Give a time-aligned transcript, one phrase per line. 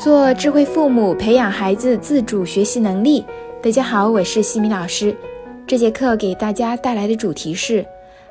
[0.00, 3.22] 做智慧父母，培养孩子自主学习能力。
[3.62, 5.14] 大家好，我是西米老师。
[5.66, 7.84] 这节课给大家带来的主题是：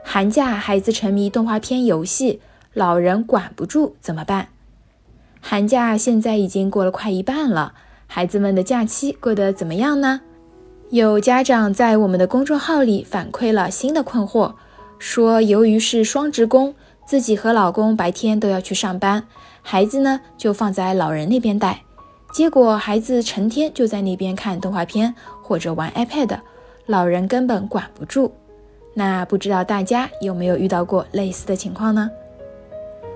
[0.03, 2.41] 寒假孩子沉迷动画片、游戏，
[2.73, 4.47] 老人管不住怎么办？
[5.41, 7.73] 寒假现在已经过了快一半了，
[8.07, 10.21] 孩子们的假期过得怎么样呢？
[10.89, 14.55] 有家长在我们的公众号里反馈了新的困惑，
[14.97, 16.73] 说由于是双职工，
[17.05, 19.27] 自己和老公白天都要去上班。
[19.71, 21.79] 孩子呢，就放在老人那边带，
[22.33, 26.39] 结果孩子成天就在那边看动画片或者玩 iPad，
[26.87, 28.33] 老人根本管不住。
[28.95, 32.09] 那不知道大家有没有遇到过类似的情况呢？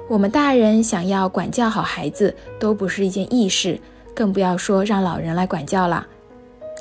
[0.08, 3.80] 我们大人想要管教好孩子都不是一件易事，
[4.14, 6.06] 更不要说让老人来管教了。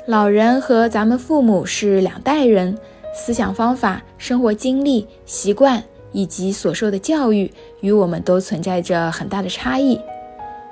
[0.05, 2.77] 老人和咱们父母是两代人，
[3.15, 5.83] 思想方法、生活经历、习惯。
[6.13, 9.99] 以及所受的教育与我们都存在着很大的差异。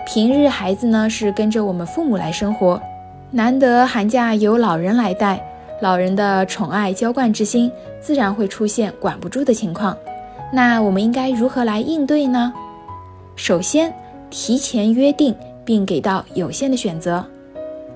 [0.05, 2.81] 平日孩子呢是跟着我们父母来生活，
[3.31, 5.45] 难得寒假由老人来带，
[5.81, 9.97] 老人的宠爱娇惯之心自然会出现管不住的情况。
[10.53, 12.53] 那我们应该如何来应对呢？
[13.35, 13.93] 首先，
[14.29, 17.23] 提前约定并给到有限的选择。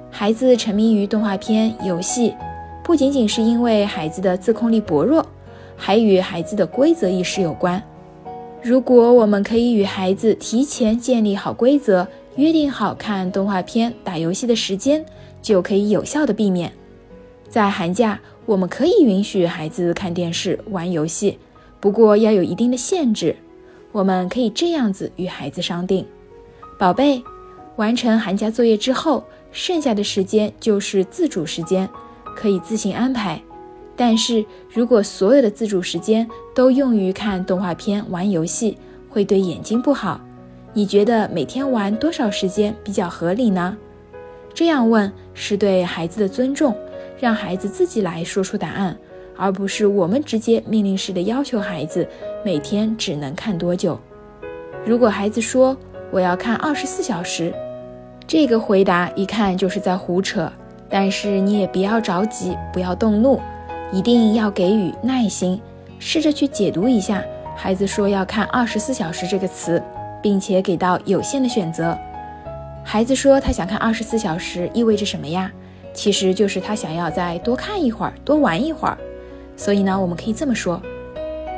[0.09, 2.33] 孩子沉迷于动画片、游戏，
[2.83, 5.25] 不仅仅是因为孩子的自控力薄弱。
[5.77, 7.81] 还与孩子的规则意识有关。
[8.61, 15.05] 如果我们可以与孩子提前建立好规则，约定好看动画片、打游戏的时间，
[15.41, 16.71] 就可以有效的避免。
[17.47, 21.37] 在寒假，我们可以允许孩子看电视、玩游戏，
[21.79, 23.35] 不过要有一定的限制。
[23.91, 26.05] 我们可以这样子与孩子商定：
[26.77, 27.23] 宝贝，
[27.77, 31.87] 完成寒假作业之后，剩下的时间就是自主时间，
[32.35, 33.41] 可以自行安排。
[33.95, 34.43] 但是
[34.73, 38.77] 如果所有的自主时间都用于看动画片、玩游戏，
[39.09, 40.19] 会对眼睛不好。
[40.73, 43.77] 你觉得每天玩多少时间比较合理呢？
[44.53, 46.75] 这样问是对孩子的尊重，
[47.19, 48.97] 让孩子自己来说出答案，
[49.37, 52.07] 而不是我们直接命令式的要求孩子
[52.43, 53.97] 每天只能看多久。
[54.85, 55.75] 如果孩子说
[56.11, 57.53] 我要看二十四小时，
[58.27, 60.51] 这个回答一看就是在胡扯。
[60.87, 63.41] 但是你也不要着急，不要动怒。
[63.91, 65.61] 一定要给予耐心，
[65.99, 67.23] 试着去解读一下
[67.55, 69.81] 孩子说要看二十四小时这个词，
[70.21, 71.97] 并且给到有限的选择。
[72.83, 75.51] 孩子说他想看二十四小时，意味着什么呀？
[75.93, 78.97] 其实就是他想要再多看一会儿，多玩一会儿。
[79.55, 80.81] 所以呢，我们可以这么说：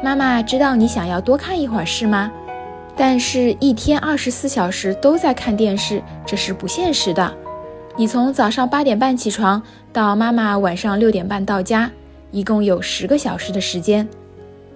[0.03, 2.31] 妈妈知道你想要多看一会儿是吗？
[2.95, 7.33] 但是，一天二十四小时都在看电视，这是不现实的。
[7.95, 9.61] 你从早上八点半起床，
[9.91, 11.91] 到妈妈晚上六点半到家。
[12.31, 14.07] 一共有十个小时的时间，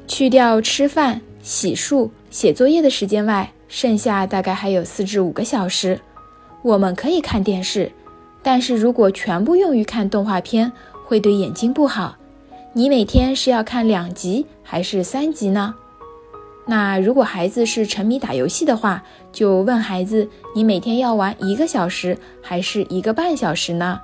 [0.07, 5.99] 去掉吃饭、洗漱、写作业的时间外，剩下大概还有四至五个小时。
[6.63, 7.91] 我们可以看电视，
[8.43, 10.71] 但是如果全部用于看动画片，
[11.05, 12.17] 会对眼睛不好。
[12.73, 15.75] 你每天是要看两集还是三集呢？
[16.67, 23.99] 那如果孩子是沉迷打游戏的话，就问孩子：你每天要玩一个小时还是一个半小时呢？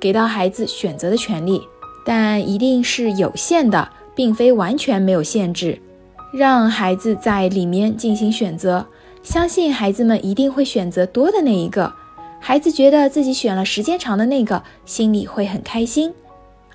[0.00, 1.60] 给到孩子选择的权利。
[2.08, 5.78] 但一定是有限的，并非完全没有限制，
[6.32, 8.86] 让孩子在里面进行选择。
[9.22, 11.92] 相信孩子们一定会选择多的那一个。
[12.40, 16.14] 孩子觉得自己选了时间长的那个，心里会很开心。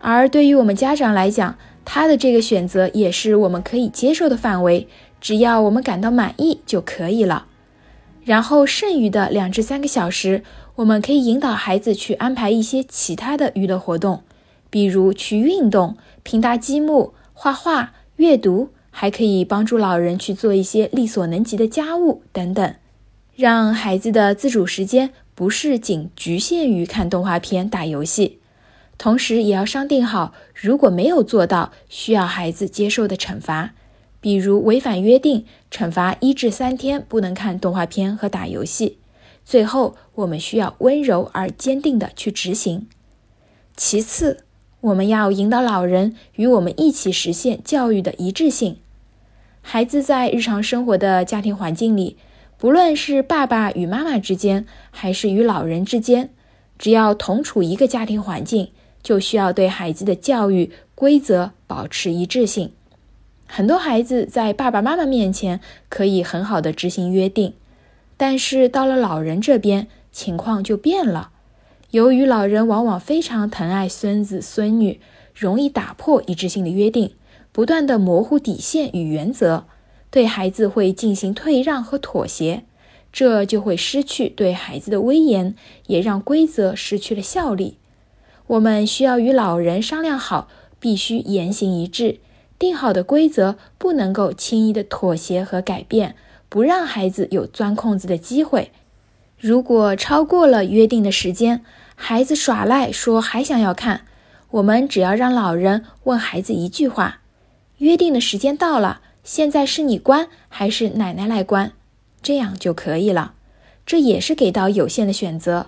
[0.02, 4.88] 而对于我们家长来讲，他的这个选择也是我们可以接受的范围，
[5.20, 7.48] 只要我们感到满意就可以了。
[8.24, 10.44] 然后剩余的两至三个小时，
[10.76, 14.22] 我们可以引导孩子去安排一些其他的娱乐活动。
[14.74, 22.74] 比如去运动、拼搭积木、画画、阅读，还可以帮助老人去做一些力所能及的家务等等，
[23.36, 28.40] 让孩子的自主时间不是仅局限于看动画片、打游戏。
[28.98, 33.76] 同时，也要商定好，如果没有做到，需要孩子接受的惩罚，
[34.20, 38.98] 比如违反约定，惩罚一至三天不能看动画片和打游戏。
[39.46, 42.88] 最后，我们需要温柔而坚定地去执行。
[43.78, 44.46] 其次。
[44.84, 48.76] 我们要引导老人与我们一起实现教育的一致性。
[49.62, 52.18] 孩子在日常生活的家庭环境里，
[52.58, 56.32] 不论是爸爸与妈妈之间，还是与老人之间，
[56.78, 58.72] 只要同处一个家庭环境，
[59.02, 62.74] 就需要对孩子的教育规则保持一致性。
[63.48, 67.54] 很多孩子在爸爸妈妈面前可以很好的执行约定，
[68.18, 71.30] 但是到了老人这边，情况就变了。
[71.94, 75.00] 由于老人往往非常疼爱孙子孙女，
[75.36, 77.12] 容易打破一致性的约定，
[77.52, 79.66] 不断的模糊底线与原则，
[80.10, 82.64] 对孩子会进行退让和妥协，
[83.12, 85.54] 这就会失去对孩子的威严，
[85.86, 87.78] 也让规则失去了效力。
[88.48, 90.48] 我们需要与老人商量好，
[90.80, 92.18] 必须言行一致。
[92.58, 96.16] 定好的规则不能够轻易的妥协和改变，
[96.50, 98.72] 不让孩子有钻空子的机会。
[99.44, 104.06] 如果超过了约定的时间，孩子耍赖说还想要看，
[104.52, 107.20] 我们只要让老人问孩子一句话
[107.80, 111.74] ：“约定的时间到了，现在是你关还是奶奶来关？”
[112.24, 113.34] 这样就可以了。
[113.86, 115.68] 这也是给到有限的选择，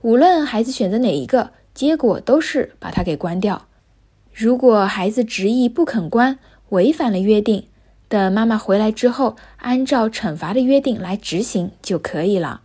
[0.00, 3.68] 无论孩子选择哪一个，结果都是把他给关掉。
[4.34, 6.40] 如果孩子执意不肯关，
[6.70, 7.68] 违反了约定，
[8.08, 12.62] 等妈妈回来之后，按照惩罚的约定来执行就可以了。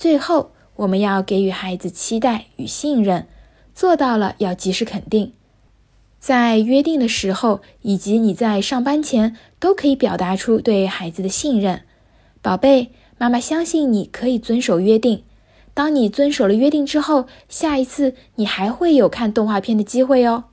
[0.00, 3.26] 最后，我们要给予孩子期待与信任，
[3.74, 5.34] 做到了要及时肯定。
[6.18, 11.82] 在约定的时候，以及你在上班前，都可以表达出对孩子的信任。
[12.40, 15.22] 宝贝，妈妈相信你可以遵守约定。
[15.74, 20.44] 当你遵守了约定之后，下一次你还会有看动画片的机会哦。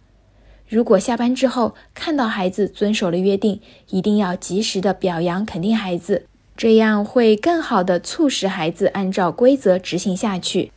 [0.67, 3.61] 如果下班之后看到孩子遵守了约定，
[3.91, 6.27] 一定要及时的表扬肯定孩子，
[6.57, 10.71] 这样会更好的促使孩子按照规则执行下去。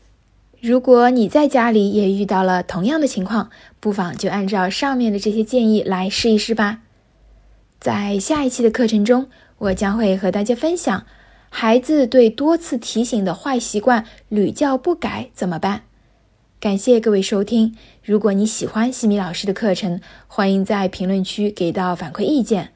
[0.60, 3.48] 如果你在家里也遇到了同样的情况，
[3.80, 6.80] 不妨就按照上面的这些建议来试一试吧。
[7.80, 11.06] 在下一期的课程中，我将会和大家分享，
[11.48, 15.84] 孩子对多次提醒的坏习惯屡教不改怎么办。
[16.60, 17.74] 感谢各位收听。
[18.04, 22.72] 如果你喜欢西米老师的课程，欢迎在评论区给到反馈意见。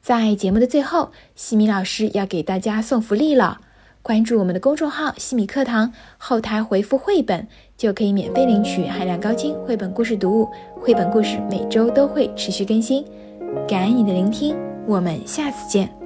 [0.00, 3.60] 在节目的最后，西米老师要给大家送福利了。
[4.02, 10.48] 关注我们的公众号“西米课堂”，后台回复“绘本”就可以免费领取海量高清绘本故事读物。
[10.74, 13.04] 绘本故事每周都会持续更新。
[13.68, 14.56] 感恩你的聆听，
[14.86, 15.99] 我们下次见。